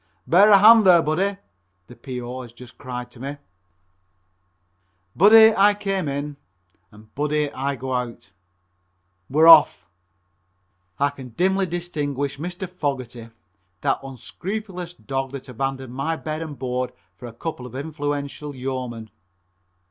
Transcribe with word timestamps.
"Bear 0.25 0.49
a 0.49 0.57
hand 0.57 0.83
there, 0.83 0.99
buddy," 1.03 1.37
the 1.85 1.95
P.O. 1.95 2.41
has 2.41 2.51
just 2.51 2.79
cried 2.79 3.15
at 3.15 3.21
me. 3.21 3.37
"Buddy" 5.15 5.55
I 5.55 5.75
came 5.75 6.07
in 6.07 6.37
and 6.91 7.13
"buddy" 7.13 7.53
I 7.53 7.75
go 7.75 7.93
out. 7.93 8.33
We're 9.29 9.45
off! 9.45 9.87
I 10.97 11.11
can 11.11 11.29
dimly 11.37 11.67
distinguish 11.67 12.39
Mr. 12.39 12.67
Fogerty, 12.67 13.29
that 13.81 13.99
unscrupulous 14.01 14.95
dog 14.95 15.33
that 15.33 15.47
abandoned 15.47 15.93
my 15.93 16.15
bed 16.15 16.41
and 16.41 16.57
board 16.57 16.93
for 17.15 17.27
a 17.27 17.31
couple 17.33 17.67
of 17.67 17.75
influential 17.75 18.55
yeomen. 18.55 19.11